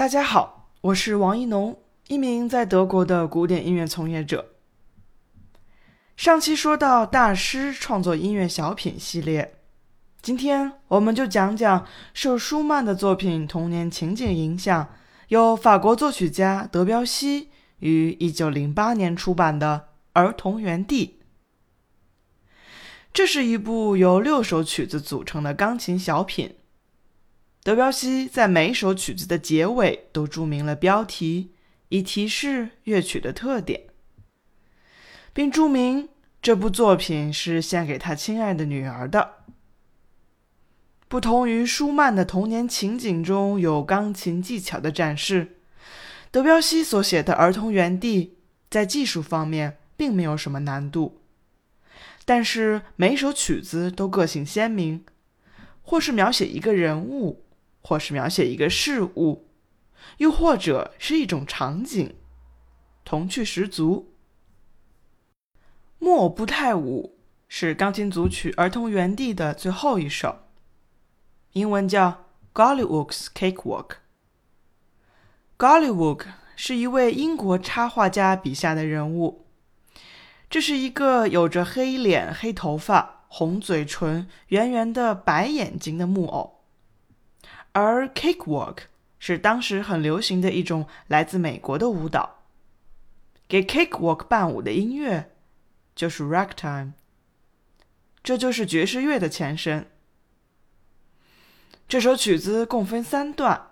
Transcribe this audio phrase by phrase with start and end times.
[0.00, 1.78] 大家好，我是王一农，
[2.08, 4.46] 一名在德国的古典音乐从业者。
[6.16, 9.58] 上期说到大师创作音乐小品系列，
[10.22, 14.88] 今天我们就讲讲受舒曼的作品《童年情景》影响，
[15.28, 21.18] 由法国作曲家德彪西于1908年出版的《儿童园地》。
[23.12, 26.54] 这是一部由六首曲子组成的钢琴小品。
[27.62, 31.52] 德彪西在每首曲子的结尾都注明了标题，
[31.90, 33.82] 以提示乐曲的特点，
[35.34, 36.08] 并注明
[36.40, 39.44] 这部作品是献给他亲爱的女儿的。
[41.06, 45.58] 不同于舒曼的童年情景中有钢琴技巧的展示，
[46.30, 48.24] 德彪西所写的《儿童园地》
[48.70, 51.20] 在技术方面并没有什么难度，
[52.24, 55.04] 但是每首曲子都个性鲜明，
[55.82, 57.44] 或是描写一个人物。
[57.80, 59.48] 或是描写一个事物，
[60.18, 62.14] 又或者是一种场景，
[63.04, 64.14] 童趣十足。
[65.98, 70.38] 木偶步态舞是钢琴组曲《儿童园地》的最后一首，
[71.52, 73.96] 英文叫 Gollywog's Cakewalk。
[75.58, 76.24] Gollywog
[76.56, 79.46] 是一位英国插画家笔下的人物，
[80.48, 86.59] 这是一个有着黑脸、黑头发、红嘴唇、圆圆的白眼睛的木偶。
[87.72, 88.78] 而 cakewalk
[89.18, 92.42] 是当时很流行的一种来自美国的舞蹈，
[93.46, 95.36] 给 cakewalk 伴舞的音乐
[95.94, 96.92] 就是 ragtime，
[98.22, 99.88] 这就是爵士乐的前身。
[101.86, 103.70] 这首曲子共分三段，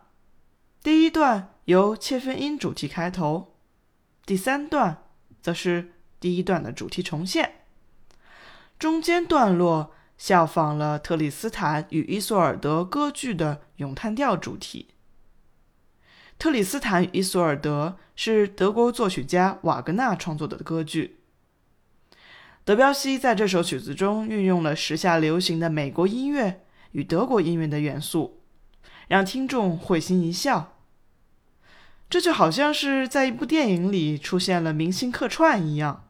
[0.83, 3.57] 第一段由切分音主题开头，
[4.25, 5.05] 第三段
[5.41, 7.63] 则是第一段的主题重现，
[8.79, 9.95] 中间段落。
[10.19, 14.89] 效仿了特里斯坦与伊索尔德歌剧的咏叹调主题。
[16.37, 21.21] 特里斯坦与伊索尔德是德国作曲家瓦格纳创作的歌剧。
[22.65, 28.43] 德彪西在这首曲子中运用了时下流行的美国音乐与德国音乐的元素，
[29.07, 30.77] 让听众会心一笑。
[32.11, 36.09] 这就好像是在一部电影里出现了明星客串一样。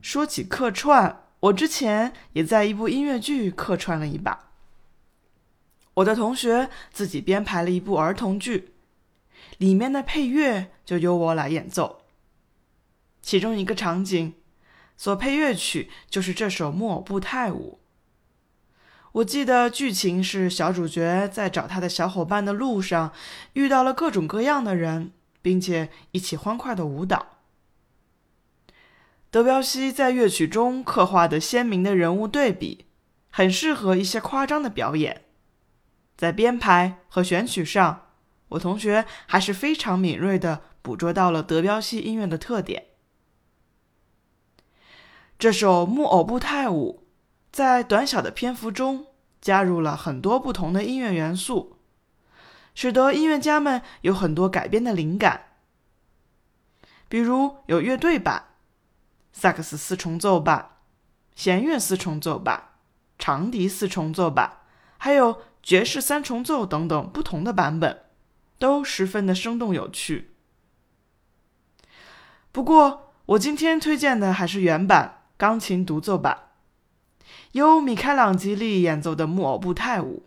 [0.00, 1.23] 说起客串。
[1.44, 4.50] 我之前也在一部音乐剧客串了一把。
[5.94, 8.72] 我的同学自己编排了一部儿童剧，
[9.58, 12.02] 里面的配乐就由我来演奏。
[13.20, 14.34] 其中一个场景
[14.96, 17.78] 所配乐曲就是这首木偶步态舞。
[19.12, 23.12] 我记得剧情是小主角在找他的小伙伴的路上
[23.52, 25.12] 遇到了各种各样的人，
[25.42, 27.33] 并且一起欢快的舞蹈。
[29.34, 32.86] 德彪西在乐曲中刻画的鲜明的人物对比，
[33.30, 35.24] 很适合一些夸张的表演。
[36.16, 38.10] 在编排和选曲上，
[38.50, 42.84] 我同学还是非常敏锐地捕捉到了德彪西音乐的特点。
[45.36, 47.08] 这首木偶步态舞
[47.50, 49.06] 在短小的篇幅中
[49.40, 51.78] 加入了很多不同的音乐元素，
[52.72, 55.46] 使得音乐家们有很多改编的灵感，
[57.08, 58.50] 比如有乐队版。
[59.36, 60.76] 萨克斯四重奏版、
[61.34, 62.68] 弦乐四重奏版、
[63.18, 64.60] 长笛四重奏版，
[64.96, 68.04] 还有爵士三重奏等等不同的版本，
[68.60, 70.30] 都十分的生动有趣。
[72.52, 76.50] 不过，我今天推荐的还是原版钢琴独奏版，
[77.52, 80.24] 由米开朗基利演奏的木偶步态舞。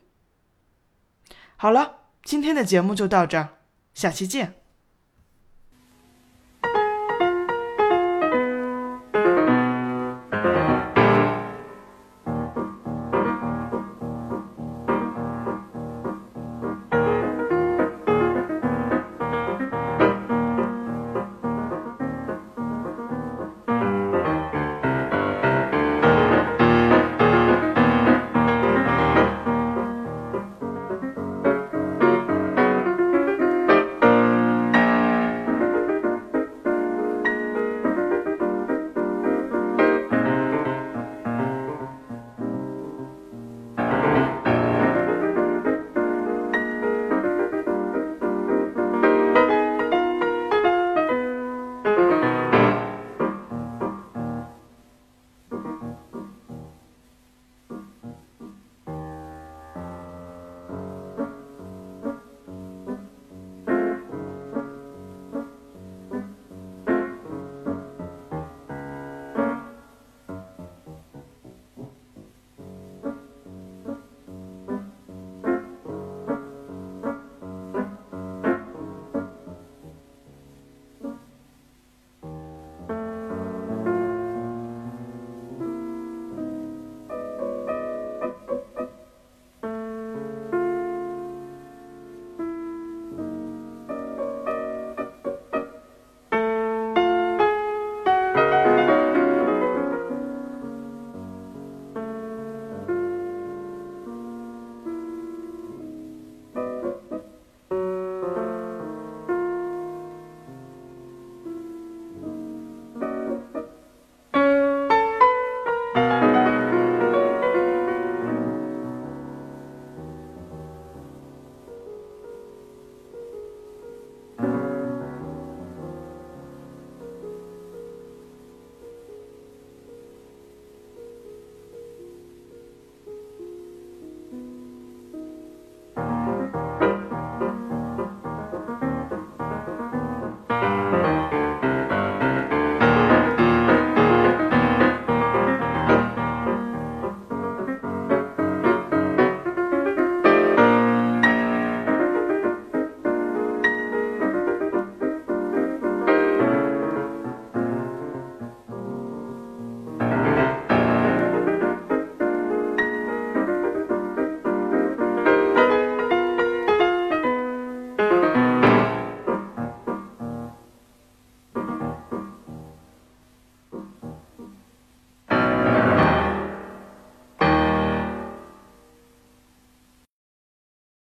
[1.55, 3.49] 好了，今天的节目就到这儿，
[3.93, 4.55] 下期见。